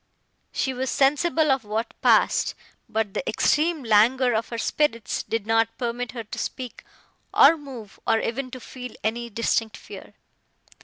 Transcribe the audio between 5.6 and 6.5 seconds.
permit her to